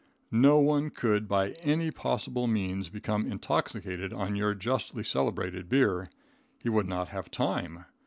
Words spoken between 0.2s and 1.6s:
No one could, by